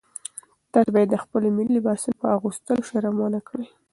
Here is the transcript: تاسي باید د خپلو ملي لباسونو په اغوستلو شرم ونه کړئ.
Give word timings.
تاسي 0.71 0.89
باید 0.95 1.09
د 1.11 1.15
خپلو 1.23 1.47
ملي 1.57 1.71
لباسونو 1.77 2.19
په 2.21 2.27
اغوستلو 2.37 2.87
شرم 2.89 3.15
ونه 3.19 3.39
کړئ. 3.47 3.67